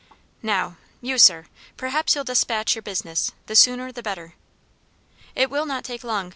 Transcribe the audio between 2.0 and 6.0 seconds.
you'll despatch your business; the sooner the better." "It will not